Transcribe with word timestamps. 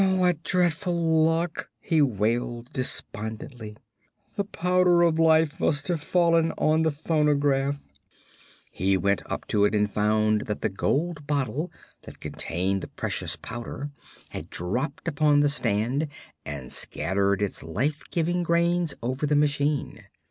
"What 0.01 0.41
dreadful 0.41 0.95
luck!" 0.99 1.69
he 1.79 2.01
wailed, 2.01 2.73
despondently. 2.73 3.77
"The 4.35 4.45
Powder 4.45 5.03
of 5.03 5.19
Life 5.19 5.59
must 5.59 5.89
have 5.89 6.01
fallen 6.01 6.53
on 6.57 6.81
the 6.81 6.89
phonograph." 6.89 7.77
He 8.71 8.97
went 8.97 9.21
up 9.27 9.45
to 9.49 9.63
it 9.63 9.75
and 9.75 9.87
found 9.87 10.47
that 10.47 10.61
the 10.61 10.69
gold 10.69 11.27
bottle 11.27 11.71
that 12.01 12.19
contained 12.19 12.81
the 12.81 12.87
precious 12.87 13.35
powder 13.35 13.91
had 14.31 14.49
dropped 14.49 15.07
upon 15.07 15.41
the 15.41 15.49
stand 15.49 16.07
and 16.43 16.73
scattered 16.73 17.43
its 17.43 17.61
life 17.61 18.01
giving 18.09 18.41
grains 18.41 18.95
over 19.03 19.27
the 19.27 19.35
machine. 19.35 20.05